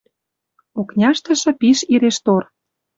Окняштышы 0.79 1.51
пиш 1.59 1.79
ире 1.93 2.11
штор. 2.15 2.43